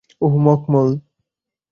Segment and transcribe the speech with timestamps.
[0.21, 0.89] উহ, মখমল।